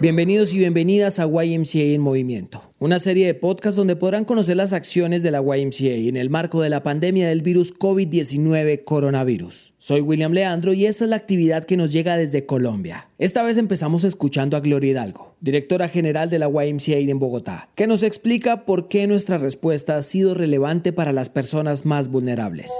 Bienvenidos 0.00 0.54
y 0.54 0.58
bienvenidas 0.58 1.18
a 1.18 1.26
YMCA 1.26 1.80
en 1.80 2.00
Movimiento, 2.00 2.62
una 2.78 3.00
serie 3.00 3.26
de 3.26 3.34
podcasts 3.34 3.74
donde 3.74 3.96
podrán 3.96 4.24
conocer 4.24 4.56
las 4.56 4.72
acciones 4.72 5.24
de 5.24 5.32
la 5.32 5.40
YMCA 5.40 6.08
en 6.08 6.16
el 6.16 6.30
marco 6.30 6.62
de 6.62 6.70
la 6.70 6.84
pandemia 6.84 7.28
del 7.28 7.42
virus 7.42 7.76
COVID-19 7.76 8.84
coronavirus. 8.84 9.74
Soy 9.78 10.00
William 10.00 10.30
Leandro 10.30 10.72
y 10.72 10.86
esta 10.86 11.02
es 11.02 11.10
la 11.10 11.16
actividad 11.16 11.64
que 11.64 11.76
nos 11.76 11.90
llega 11.90 12.16
desde 12.16 12.46
Colombia. 12.46 13.08
Esta 13.18 13.42
vez 13.42 13.58
empezamos 13.58 14.04
escuchando 14.04 14.56
a 14.56 14.60
Gloria 14.60 14.92
Hidalgo, 14.92 15.34
directora 15.40 15.88
general 15.88 16.30
de 16.30 16.38
la 16.38 16.48
YMCA 16.48 16.98
en 16.98 17.18
Bogotá, 17.18 17.68
que 17.74 17.88
nos 17.88 18.04
explica 18.04 18.66
por 18.66 18.86
qué 18.86 19.08
nuestra 19.08 19.36
respuesta 19.36 19.96
ha 19.96 20.02
sido 20.02 20.34
relevante 20.34 20.92
para 20.92 21.12
las 21.12 21.28
personas 21.28 21.84
más 21.84 22.06
vulnerables. 22.06 22.70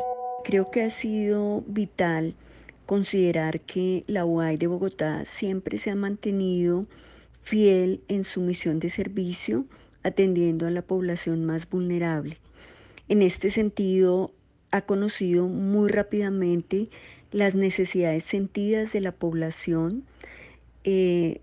Creo 0.45 0.71
que 0.71 0.82
ha 0.82 0.91
sido 0.91 1.64
vital 1.66 2.37
considerar 2.89 3.61
que 3.61 4.02
la 4.07 4.25
UAI 4.25 4.57
de 4.57 4.66
Bogotá 4.66 5.27
siempre 5.27 5.76
se 5.76 5.90
ha 5.90 5.94
mantenido 5.94 6.86
fiel 7.43 8.00
en 8.08 8.25
su 8.25 8.40
misión 8.40 8.81
de 8.81 8.89
servicio, 8.89 9.67
atendiendo 10.03 10.67
a 10.67 10.71
la 10.71 10.81
población 10.81 11.45
más 11.45 11.68
vulnerable. 11.68 12.39
En 13.09 13.21
este 13.21 13.50
sentido, 13.50 14.32
ha 14.71 14.81
conocido 14.81 15.48
muy 15.48 15.90
rápidamente 15.90 16.89
las 17.31 17.54
necesidades 17.54 18.25
sentidas 18.25 18.90
de 18.95 19.03
la 19.03 19.12
población, 19.12 20.04
eh, 20.84 21.43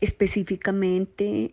específicamente 0.00 1.52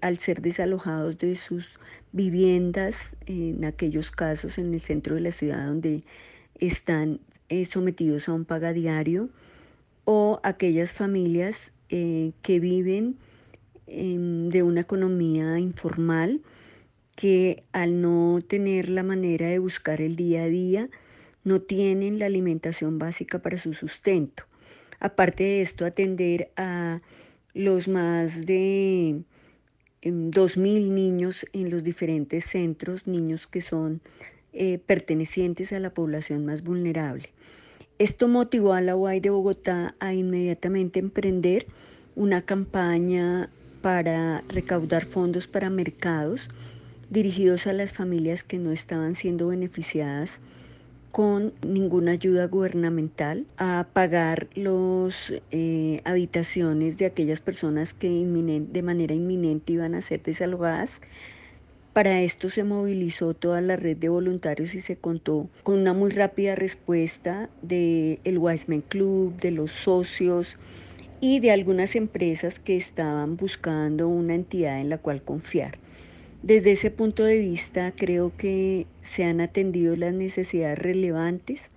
al 0.00 0.18
ser 0.18 0.42
desalojados 0.42 1.18
de 1.18 1.34
sus 1.34 1.66
viviendas, 2.12 3.10
en 3.26 3.64
aquellos 3.64 4.12
casos 4.12 4.58
en 4.58 4.74
el 4.74 4.80
centro 4.80 5.16
de 5.16 5.22
la 5.22 5.32
ciudad 5.32 5.66
donde 5.66 6.04
están 6.58 7.20
eh, 7.48 7.64
sometidos 7.64 8.28
a 8.28 8.32
un 8.32 8.44
pagadiario 8.44 9.30
o 10.04 10.40
aquellas 10.42 10.92
familias 10.92 11.72
eh, 11.90 12.32
que 12.42 12.60
viven 12.60 13.16
de 13.86 14.62
una 14.62 14.82
economía 14.82 15.58
informal 15.58 16.42
que 17.16 17.64
al 17.72 18.00
no 18.00 18.38
tener 18.46 18.90
la 18.90 19.02
manera 19.02 19.48
de 19.48 19.58
buscar 19.58 20.00
el 20.00 20.14
día 20.14 20.44
a 20.44 20.46
día, 20.46 20.88
no 21.42 21.60
tienen 21.60 22.20
la 22.20 22.26
alimentación 22.26 22.98
básica 22.98 23.40
para 23.40 23.58
su 23.58 23.74
sustento. 23.74 24.44
Aparte 25.00 25.42
de 25.42 25.62
esto, 25.62 25.84
atender 25.84 26.52
a 26.56 27.00
los 27.54 27.88
más 27.88 28.46
de 28.46 29.22
2.000 30.02 30.86
em, 30.86 30.94
niños 30.94 31.44
en 31.52 31.70
los 31.70 31.82
diferentes 31.82 32.44
centros, 32.44 33.08
niños 33.08 33.48
que 33.48 33.62
son 33.62 34.00
eh, 34.52 34.78
pertenecientes 34.84 35.72
a 35.72 35.80
la 35.80 35.90
población 35.90 36.46
más 36.46 36.62
vulnerable. 36.62 37.30
Esto 37.98 38.28
motivó 38.28 38.74
a 38.74 38.80
la 38.80 38.96
UAI 38.96 39.20
de 39.20 39.30
Bogotá 39.30 39.94
a 39.98 40.14
inmediatamente 40.14 41.00
emprender 41.00 41.66
una 42.14 42.42
campaña 42.42 43.50
para 43.82 44.42
recaudar 44.48 45.04
fondos 45.04 45.46
para 45.46 45.70
mercados 45.70 46.48
dirigidos 47.10 47.66
a 47.66 47.72
las 47.72 47.92
familias 47.92 48.44
que 48.44 48.58
no 48.58 48.72
estaban 48.72 49.14
siendo 49.14 49.48
beneficiadas 49.48 50.40
con 51.10 51.52
ninguna 51.66 52.12
ayuda 52.12 52.46
gubernamental 52.46 53.46
a 53.56 53.86
pagar 53.92 54.48
las 54.54 55.32
eh, 55.50 56.00
habitaciones 56.04 56.98
de 56.98 57.06
aquellas 57.06 57.40
personas 57.40 57.94
que 57.94 58.08
de 58.08 58.82
manera 58.82 59.14
inminente 59.14 59.72
iban 59.72 59.94
a 59.94 60.02
ser 60.02 60.22
desalojadas 60.22 61.00
para 61.98 62.22
esto 62.22 62.48
se 62.48 62.62
movilizó 62.62 63.34
toda 63.34 63.60
la 63.60 63.74
red 63.74 63.96
de 63.96 64.08
voluntarios 64.08 64.72
y 64.76 64.80
se 64.80 64.94
contó 64.94 65.48
con 65.64 65.80
una 65.80 65.94
muy 65.94 66.12
rápida 66.12 66.54
respuesta 66.54 67.50
del 67.60 68.20
el 68.22 68.38
Wiseman 68.38 68.82
Club, 68.82 69.36
de 69.40 69.50
los 69.50 69.72
socios 69.72 70.58
y 71.20 71.40
de 71.40 71.50
algunas 71.50 71.96
empresas 71.96 72.60
que 72.60 72.76
estaban 72.76 73.36
buscando 73.36 74.06
una 74.06 74.36
entidad 74.36 74.80
en 74.80 74.90
la 74.90 74.98
cual 74.98 75.22
confiar. 75.22 75.78
Desde 76.44 76.70
ese 76.70 76.92
punto 76.92 77.24
de 77.24 77.40
vista 77.40 77.90
creo 77.90 78.30
que 78.36 78.86
se 79.02 79.24
han 79.24 79.40
atendido 79.40 79.96
las 79.96 80.14
necesidades 80.14 80.78
relevantes, 80.78 81.68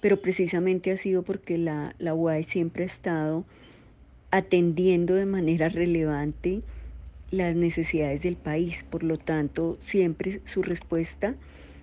pero 0.00 0.22
precisamente 0.22 0.90
ha 0.90 0.96
sido 0.96 1.22
porque 1.22 1.58
la, 1.58 1.94
la 1.98 2.14
UAE 2.14 2.44
siempre 2.44 2.84
ha 2.84 2.86
estado 2.86 3.44
atendiendo 4.30 5.16
de 5.16 5.26
manera 5.26 5.68
relevante 5.68 6.60
las 7.30 7.54
necesidades 7.54 8.22
del 8.22 8.36
país. 8.36 8.84
Por 8.84 9.02
lo 9.02 9.16
tanto, 9.16 9.78
siempre 9.80 10.40
su 10.44 10.62
respuesta 10.62 11.34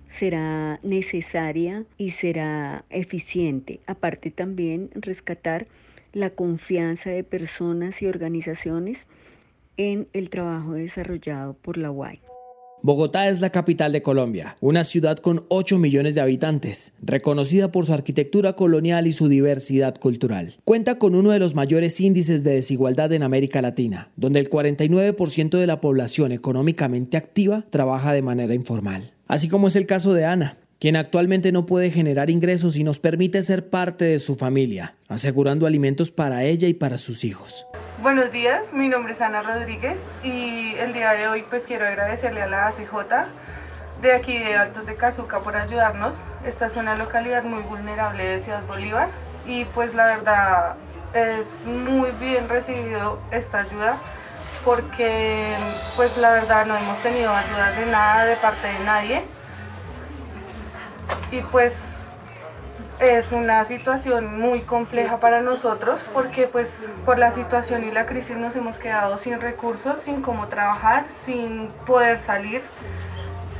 será 0.06 0.78
necesaria 0.82 1.84
y 1.98 2.12
será 2.12 2.84
eficiente. 2.90 3.80
Aparte 3.86 4.30
también 4.30 4.90
rescatar 4.94 5.66
la 6.12 6.30
confianza 6.30 7.10
de 7.10 7.24
personas 7.24 8.00
y 8.00 8.06
organizaciones 8.06 9.06
en 9.76 10.08
el 10.12 10.30
trabajo 10.30 10.72
desarrollado 10.72 11.54
por 11.54 11.76
la 11.76 11.90
UAI. 11.90 12.23
Bogotá 12.84 13.28
es 13.30 13.40
la 13.40 13.48
capital 13.48 13.92
de 13.92 14.02
Colombia, 14.02 14.58
una 14.60 14.84
ciudad 14.84 15.16
con 15.16 15.46
8 15.48 15.78
millones 15.78 16.14
de 16.14 16.20
habitantes, 16.20 16.92
reconocida 17.00 17.72
por 17.72 17.86
su 17.86 17.94
arquitectura 17.94 18.56
colonial 18.56 19.06
y 19.06 19.12
su 19.12 19.28
diversidad 19.28 19.98
cultural. 19.98 20.56
Cuenta 20.64 20.98
con 20.98 21.14
uno 21.14 21.30
de 21.30 21.38
los 21.38 21.54
mayores 21.54 21.98
índices 21.98 22.44
de 22.44 22.56
desigualdad 22.56 23.10
en 23.14 23.22
América 23.22 23.62
Latina, 23.62 24.10
donde 24.16 24.40
el 24.40 24.50
49% 24.50 25.58
de 25.58 25.66
la 25.66 25.80
población 25.80 26.30
económicamente 26.30 27.16
activa 27.16 27.64
trabaja 27.70 28.12
de 28.12 28.20
manera 28.20 28.52
informal. 28.52 29.14
Así 29.28 29.48
como 29.48 29.68
es 29.68 29.76
el 29.76 29.86
caso 29.86 30.12
de 30.12 30.26
Ana, 30.26 30.58
quien 30.78 30.96
actualmente 30.96 31.52
no 31.52 31.64
puede 31.64 31.90
generar 31.90 32.28
ingresos 32.28 32.76
y 32.76 32.84
nos 32.84 32.98
permite 32.98 33.42
ser 33.42 33.70
parte 33.70 34.04
de 34.04 34.18
su 34.18 34.34
familia, 34.34 34.94
asegurando 35.08 35.66
alimentos 35.66 36.10
para 36.10 36.44
ella 36.44 36.68
y 36.68 36.74
para 36.74 36.98
sus 36.98 37.24
hijos. 37.24 37.64
Buenos 38.02 38.32
días, 38.32 38.72
mi 38.72 38.88
nombre 38.88 39.12
es 39.12 39.20
Ana 39.20 39.42
Rodríguez 39.42 40.00
y 40.24 40.74
el 40.78 40.92
día 40.92 41.12
de 41.12 41.28
hoy 41.28 41.44
pues 41.48 41.62
quiero 41.62 41.86
agradecerle 41.86 42.42
a 42.42 42.48
la 42.48 42.66
ACJ 42.66 42.92
de 44.02 44.12
aquí 44.12 44.36
de 44.36 44.56
Altos 44.56 44.84
de 44.84 44.96
Cazuca 44.96 45.38
por 45.38 45.56
ayudarnos. 45.56 46.16
Esta 46.44 46.66
es 46.66 46.74
una 46.74 46.96
localidad 46.96 47.44
muy 47.44 47.62
vulnerable 47.62 48.24
de 48.26 48.40
Ciudad 48.40 48.64
Bolívar 48.66 49.10
y 49.46 49.64
pues 49.66 49.94
la 49.94 50.06
verdad 50.06 50.74
es 51.14 51.46
muy 51.64 52.10
bien 52.18 52.48
recibido 52.48 53.20
esta 53.30 53.60
ayuda 53.60 53.96
porque 54.64 55.56
pues 55.94 56.16
la 56.16 56.32
verdad 56.32 56.66
no 56.66 56.76
hemos 56.76 56.98
tenido 56.98 57.32
ayuda 57.32 57.70
de 57.70 57.86
nada 57.86 58.24
de 58.24 58.36
parte 58.36 58.66
de 58.66 58.78
nadie 58.80 59.22
y 61.30 61.40
pues 61.42 61.93
es 63.00 63.32
una 63.32 63.64
situación 63.64 64.38
muy 64.38 64.62
compleja 64.62 65.18
para 65.18 65.40
nosotros 65.40 66.08
porque 66.12 66.46
pues 66.46 66.88
por 67.04 67.18
la 67.18 67.32
situación 67.32 67.84
y 67.84 67.90
la 67.90 68.06
crisis 68.06 68.36
nos 68.36 68.54
hemos 68.56 68.78
quedado 68.78 69.18
sin 69.18 69.40
recursos, 69.40 69.98
sin 70.00 70.22
cómo 70.22 70.46
trabajar, 70.48 71.06
sin 71.06 71.68
poder 71.86 72.18
salir, 72.18 72.62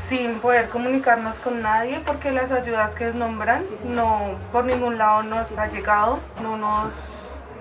sin 0.08 0.38
poder 0.38 0.68
comunicarnos 0.68 1.36
con 1.36 1.62
nadie 1.62 2.00
porque 2.06 2.30
las 2.30 2.52
ayudas 2.52 2.94
que 2.94 3.06
nombran 3.12 3.64
no 3.84 4.36
por 4.52 4.64
ningún 4.64 4.98
lado 4.98 5.22
nos 5.22 5.50
ha 5.58 5.66
llegado, 5.66 6.20
no 6.42 6.56
nos 6.56 6.92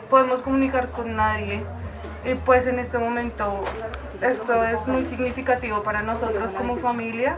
podemos 0.09 0.41
comunicar 0.41 0.89
con 0.89 1.15
nadie. 1.15 1.63
Y 2.25 2.35
pues 2.35 2.67
en 2.67 2.79
este 2.79 2.97
momento 2.97 3.63
esto 4.21 4.63
es 4.63 4.87
muy 4.87 5.03
significativo 5.05 5.83
para 5.83 6.03
nosotros 6.03 6.51
como 6.51 6.77
familia 6.77 7.37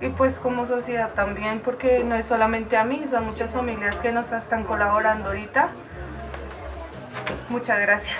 y 0.00 0.08
pues 0.10 0.34
como 0.34 0.66
sociedad 0.66 1.14
también, 1.14 1.60
porque 1.60 2.04
no 2.04 2.14
es 2.14 2.26
solamente 2.26 2.76
a 2.76 2.84
mí, 2.84 3.04
son 3.10 3.26
muchas 3.26 3.50
familias 3.50 3.96
que 3.96 4.12
nos 4.12 4.30
están 4.32 4.64
colaborando 4.64 5.28
ahorita. 5.28 5.70
Muchas 7.48 7.80
gracias. 7.80 8.16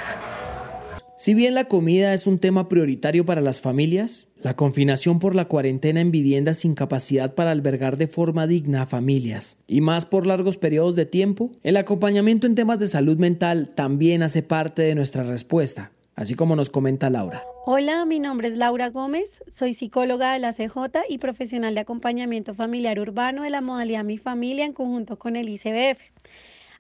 Si 1.18 1.32
bien 1.32 1.54
la 1.54 1.64
comida 1.64 2.12
es 2.12 2.26
un 2.26 2.38
tema 2.38 2.68
prioritario 2.68 3.24
para 3.24 3.40
las 3.40 3.62
familias, 3.62 4.28
la 4.42 4.54
confinación 4.54 5.18
por 5.18 5.34
la 5.34 5.46
cuarentena 5.46 6.02
en 6.02 6.10
viviendas 6.10 6.58
sin 6.58 6.74
capacidad 6.74 7.34
para 7.34 7.52
albergar 7.52 7.96
de 7.96 8.06
forma 8.06 8.46
digna 8.46 8.82
a 8.82 8.86
familias, 8.86 9.56
y 9.66 9.80
más 9.80 10.04
por 10.04 10.26
largos 10.26 10.58
periodos 10.58 10.94
de 10.94 11.06
tiempo, 11.06 11.52
el 11.62 11.78
acompañamiento 11.78 12.46
en 12.46 12.54
temas 12.54 12.78
de 12.78 12.88
salud 12.88 13.16
mental 13.16 13.70
también 13.74 14.22
hace 14.22 14.42
parte 14.42 14.82
de 14.82 14.94
nuestra 14.94 15.22
respuesta, 15.22 15.90
así 16.16 16.34
como 16.34 16.56
nos 16.56 16.70
comenta 16.70 17.10
Laura. 17.10 17.44
Hola, 17.66 18.04
mi 18.04 18.18
nombre 18.18 18.48
es 18.48 18.56
Laura 18.56 18.90
Gómez, 18.90 19.42
soy 19.48 19.74
psicóloga 19.74 20.32
de 20.32 20.38
la 20.38 20.52
CJ 20.52 21.04
y 21.08 21.18
profesional 21.18 21.74
de 21.74 21.80
acompañamiento 21.80 22.54
familiar 22.54 22.98
urbano 22.98 23.42
de 23.42 23.50
la 23.50 23.60
modalidad 23.60 24.02
Mi 24.02 24.18
Familia 24.18 24.64
en 24.64 24.72
conjunto 24.72 25.18
con 25.18 25.36
el 25.36 25.48
ICBF. 25.48 26.00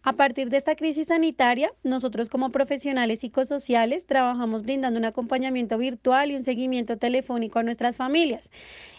A 0.08 0.12
partir 0.12 0.50
de 0.50 0.56
esta 0.56 0.76
crisis 0.76 1.08
sanitaria, 1.08 1.72
nosotros 1.82 2.28
como 2.28 2.52
profesionales 2.52 3.18
psicosociales 3.18 4.06
trabajamos 4.06 4.62
brindando 4.62 5.00
un 5.00 5.04
acompañamiento 5.04 5.78
virtual 5.78 6.30
y 6.30 6.36
un 6.36 6.44
seguimiento 6.44 6.96
telefónico 6.96 7.58
a 7.58 7.64
nuestras 7.64 7.96
familias. 7.96 8.52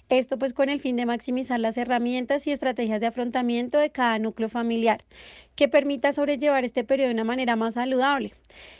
Esto 0.09 0.38
pues 0.38 0.54
con 0.54 0.68
el 0.68 0.81
fin 0.81 0.98
de 0.98 1.06
maximizar 1.06 1.62
las 1.62 1.77
herramientas 1.77 2.45
y 2.45 2.51
estrategias 2.51 3.00
de 3.00 3.07
afrontamiento 3.07 3.77
de 3.77 3.89
cada 3.89 4.19
núcleo 4.19 4.50
familiar, 4.50 5.06
que 5.56 5.69
permita 5.69 6.12
sobrellevar 6.12 6.65
este 6.65 6.83
periodo 6.83 7.07
de 7.07 7.13
una 7.13 7.24
manera 7.24 7.56
más 7.56 7.75
saludable. 7.75 8.33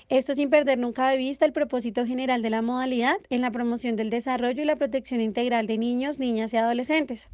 Esto 0.10 0.36
sin 0.36 0.50
perder 0.50 0.80
nunca 0.80 1.10
de 1.10 1.16
vista 1.16 1.46
el 1.46 1.54
propósito 1.54 2.06
general 2.06 2.42
de 2.42 2.50
la 2.50 2.62
modalidad 2.62 3.16
en 3.30 3.40
la 3.40 3.52
promoción 3.52 3.96
del 3.96 4.10
desarrollo 4.10 4.62
y 4.62 4.66
la 4.66 4.76
protección 4.76 5.22
integral 5.22 5.66
de 5.66 5.78
niños, 5.78 6.20
niñas 6.20 6.54
y 6.54 6.58
adolescentes. 6.58 7.30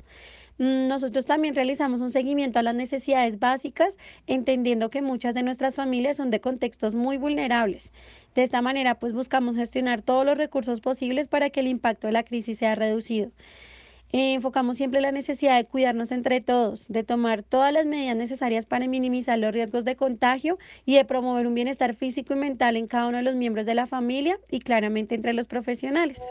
Nosotros 0.60 1.26
también 1.26 1.56
realizamos 1.56 2.02
un 2.02 2.12
seguimiento 2.12 2.60
a 2.60 2.64
las 2.64 2.76
necesidades 2.76 3.40
básicas, 3.40 3.98
entendiendo 4.28 4.90
que 4.90 5.02
muchas 5.02 5.34
de 5.34 5.44
nuestras 5.44 5.76
familias 5.76 6.18
son 6.18 6.30
de 6.30 6.42
contextos 6.42 6.94
muy 6.94 7.18
vulnerables. 7.18 7.92
De 8.36 8.44
esta 8.44 8.62
manera, 8.62 8.96
pues 8.96 9.14
buscamos 9.14 9.56
gestionar 9.56 10.02
todos 10.02 10.26
los 10.26 10.38
recursos 10.38 10.82
posibles 10.82 11.28
para 11.28 11.50
que 11.50 11.60
el 11.62 11.68
impacto 11.68 12.08
de 12.08 12.14
la 12.14 12.24
crisis 12.24 12.60
sea 12.60 12.76
reducido. 12.76 13.32
enfocamos 14.12 14.78
siempre 14.78 15.02
la 15.02 15.12
necesidad 15.12 15.58
de 15.58 15.66
cuidarnos 15.66 16.12
entre 16.12 16.40
todos, 16.40 16.88
de 16.88 17.04
tomar 17.04 17.42
todas 17.42 17.74
las 17.74 17.88
medidas 17.88 18.16
necesarias 18.16 18.68
para 18.68 18.88
minimizar 18.88 19.40
los 19.40 19.52
riesgos 19.52 19.86
de 19.86 19.96
contagio 19.96 20.60
y 20.86 20.96
de 20.96 21.06
promover 21.06 21.48
un 21.48 21.56
bienestar 21.56 21.96
físico 21.96 22.34
y 22.34 22.38
mental 22.38 22.78
en 22.78 22.86
cada 22.88 23.08
uno 23.08 23.18
de 23.18 23.24
los 23.24 23.36
miembros 23.36 23.66
de 23.66 23.74
la 23.74 23.88
familia 23.88 24.40
y 24.52 24.60
claramente 24.60 25.16
entre 25.16 25.34
los 25.34 25.48
profesionales. 25.48 26.22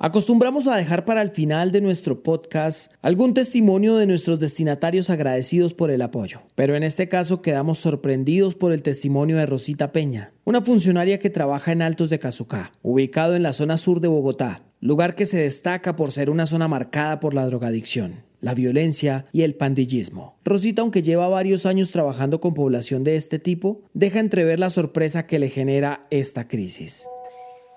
Acostumbramos 0.00 0.68
a 0.68 0.76
dejar 0.76 1.04
para 1.04 1.22
el 1.22 1.30
final 1.30 1.72
de 1.72 1.80
nuestro 1.80 2.22
podcast 2.22 2.92
algún 3.02 3.34
testimonio 3.34 3.96
de 3.96 4.06
nuestros 4.06 4.38
destinatarios 4.38 5.10
agradecidos 5.10 5.74
por 5.74 5.90
el 5.90 6.02
apoyo, 6.02 6.42
pero 6.54 6.76
en 6.76 6.84
este 6.84 7.08
caso 7.08 7.42
quedamos 7.42 7.80
sorprendidos 7.80 8.54
por 8.54 8.72
el 8.72 8.82
testimonio 8.82 9.38
de 9.38 9.46
Rosita 9.46 9.90
Peña, 9.90 10.32
una 10.44 10.62
funcionaria 10.62 11.18
que 11.18 11.30
trabaja 11.30 11.72
en 11.72 11.82
Altos 11.82 12.10
de 12.10 12.20
Cazucá, 12.20 12.70
ubicado 12.82 13.34
en 13.34 13.42
la 13.42 13.52
zona 13.52 13.76
sur 13.76 14.00
de 14.00 14.06
Bogotá, 14.06 14.62
lugar 14.80 15.16
que 15.16 15.26
se 15.26 15.38
destaca 15.38 15.96
por 15.96 16.12
ser 16.12 16.30
una 16.30 16.46
zona 16.46 16.68
marcada 16.68 17.18
por 17.18 17.34
la 17.34 17.46
drogadicción 17.46 18.28
la 18.40 18.54
violencia 18.54 19.26
y 19.32 19.42
el 19.42 19.56
pandillismo. 19.56 20.36
Rosita, 20.44 20.82
aunque 20.82 21.02
lleva 21.02 21.26
varios 21.26 21.66
años 21.66 21.90
trabajando 21.90 22.40
con 22.40 22.54
población 22.54 23.02
de 23.02 23.16
este 23.16 23.40
tipo, 23.40 23.82
deja 23.94 24.20
entrever 24.20 24.60
la 24.60 24.70
sorpresa 24.70 25.26
que 25.26 25.40
le 25.40 25.48
genera 25.48 26.06
esta 26.10 26.46
crisis. 26.46 27.08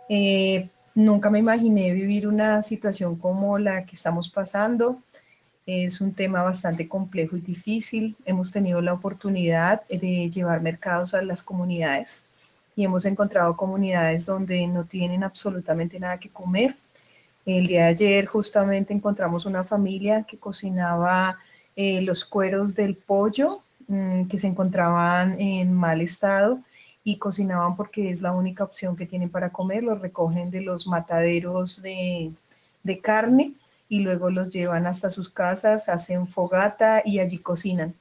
Eh, 0.07 0.69
Nunca 0.93 1.29
me 1.29 1.39
imaginé 1.39 1.93
vivir 1.93 2.27
una 2.27 2.61
situación 2.61 3.15
como 3.15 3.57
la 3.57 3.85
que 3.85 3.95
estamos 3.95 4.29
pasando. 4.29 5.01
Es 5.65 6.01
un 6.01 6.13
tema 6.13 6.43
bastante 6.43 6.89
complejo 6.89 7.38
y 7.38 7.41
difícil. 7.41 8.17
Hemos 8.25 8.51
tenido 8.51 8.81
la 8.81 8.93
oportunidad 8.93 9.88
de 9.88 10.29
llevar 10.29 10.61
mercados 10.61 11.13
a 11.13 11.21
las 11.21 11.41
comunidades 11.41 12.23
y 12.75 12.83
hemos 12.83 13.05
encontrado 13.05 13.55
comunidades 13.55 14.25
donde 14.25 14.67
no 14.67 14.83
tienen 14.83 15.23
absolutamente 15.23 15.97
nada 15.97 16.19
que 16.19 16.29
comer. 16.29 16.75
El 17.45 17.67
día 17.67 17.83
de 17.85 17.89
ayer 17.89 18.25
justamente 18.25 18.94
encontramos 18.94 19.45
una 19.45 19.63
familia 19.63 20.23
que 20.23 20.37
cocinaba 20.37 21.37
eh, 21.75 22.01
los 22.01 22.25
cueros 22.25 22.75
del 22.75 22.95
pollo 22.95 23.63
mm, 23.87 24.25
que 24.25 24.37
se 24.37 24.47
encontraban 24.47 25.39
en 25.39 25.71
mal 25.73 26.01
estado 26.01 26.59
y 27.03 27.18
cocinaban 27.18 27.75
porque 27.75 28.09
es 28.09 28.21
la 28.21 28.31
única 28.31 28.63
opción 28.63 28.95
que 28.95 29.06
tienen 29.06 29.30
para 29.30 29.50
comer, 29.50 29.83
los 29.83 30.01
recogen 30.01 30.51
de 30.51 30.62
los 30.62 30.86
mataderos 30.86 31.81
de, 31.81 32.31
de 32.83 33.00
carne 33.00 33.53
y 33.89 34.00
luego 34.00 34.30
los 34.30 34.51
llevan 34.51 34.88
hasta 34.88 35.09
sus 35.09 35.30
casas, 35.30 35.89
hacen 35.89 36.27
fogata 36.27 37.01
y 37.03 37.19
allí 37.19 37.39
cocinan. 37.39 37.94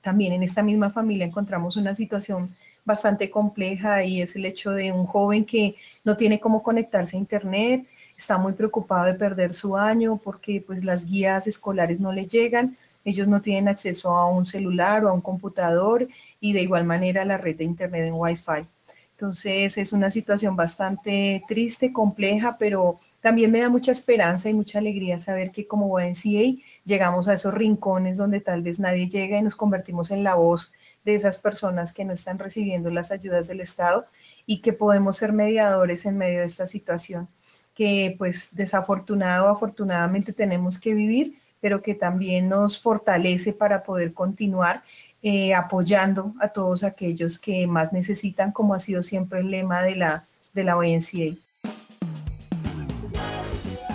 También 0.00 0.32
en 0.32 0.42
esta 0.42 0.62
misma 0.62 0.90
familia 0.90 1.26
encontramos 1.26 1.76
una 1.76 1.94
situación 1.94 2.54
bastante 2.84 3.30
compleja 3.30 4.02
y 4.04 4.22
es 4.22 4.34
el 4.36 4.46
hecho 4.46 4.70
de 4.70 4.90
un 4.90 5.06
joven 5.06 5.44
que 5.44 5.76
no 6.02 6.16
tiene 6.16 6.40
cómo 6.40 6.62
conectarse 6.62 7.16
a 7.16 7.20
internet, 7.20 7.86
está 8.16 8.38
muy 8.38 8.52
preocupado 8.54 9.06
de 9.06 9.14
perder 9.14 9.54
su 9.54 9.76
año 9.76 10.20
porque 10.22 10.62
pues 10.66 10.84
las 10.84 11.04
guías 11.04 11.46
escolares 11.46 12.00
no 12.00 12.12
le 12.12 12.26
llegan, 12.26 12.76
ellos 13.04 13.28
no 13.28 13.40
tienen 13.40 13.68
acceso 13.68 14.10
a 14.10 14.28
un 14.28 14.46
celular 14.46 15.04
o 15.04 15.08
a 15.08 15.12
un 15.12 15.20
computador 15.20 16.08
y 16.40 16.52
de 16.52 16.62
igual 16.62 16.84
manera 16.84 17.22
a 17.22 17.24
la 17.24 17.38
red 17.38 17.56
de 17.56 17.64
Internet 17.64 18.06
en 18.06 18.14
Wi-Fi. 18.14 18.66
Entonces 19.12 19.76
es 19.76 19.92
una 19.92 20.08
situación 20.08 20.56
bastante 20.56 21.42
triste, 21.46 21.92
compleja, 21.92 22.56
pero 22.58 22.96
también 23.20 23.50
me 23.50 23.60
da 23.60 23.68
mucha 23.68 23.92
esperanza 23.92 24.48
y 24.48 24.54
mucha 24.54 24.78
alegría 24.78 25.18
saber 25.18 25.50
que 25.50 25.66
como 25.66 26.00
YMCA 26.00 26.62
llegamos 26.84 27.28
a 27.28 27.34
esos 27.34 27.52
rincones 27.52 28.16
donde 28.16 28.40
tal 28.40 28.62
vez 28.62 28.78
nadie 28.78 29.08
llega 29.08 29.36
y 29.36 29.42
nos 29.42 29.56
convertimos 29.56 30.10
en 30.10 30.24
la 30.24 30.36
voz 30.36 30.72
de 31.04 31.14
esas 31.14 31.36
personas 31.36 31.92
que 31.92 32.04
no 32.04 32.14
están 32.14 32.38
recibiendo 32.38 32.88
las 32.90 33.10
ayudas 33.10 33.46
del 33.46 33.60
Estado 33.60 34.06
y 34.46 34.62
que 34.62 34.72
podemos 34.72 35.18
ser 35.18 35.32
mediadores 35.34 36.06
en 36.06 36.16
medio 36.16 36.40
de 36.40 36.46
esta 36.46 36.66
situación 36.66 37.28
que 37.74 38.14
pues 38.18 38.54
desafortunado 38.54 39.48
afortunadamente 39.48 40.32
tenemos 40.32 40.78
que 40.78 40.92
vivir, 40.92 41.38
pero 41.60 41.82
que 41.82 41.94
también 41.94 42.48
nos 42.48 42.78
fortalece 42.78 43.52
para 43.52 43.82
poder 43.82 44.12
continuar 44.12 44.82
eh, 45.22 45.54
apoyando 45.54 46.32
a 46.40 46.48
todos 46.48 46.82
aquellos 46.82 47.38
que 47.38 47.66
más 47.66 47.92
necesitan, 47.92 48.52
como 48.52 48.74
ha 48.74 48.78
sido 48.78 49.02
siempre 49.02 49.40
el 49.40 49.50
lema 49.50 49.82
de 49.82 49.96
la, 49.96 50.24
de 50.54 50.64
la 50.64 50.76
ONCA. 50.76 51.36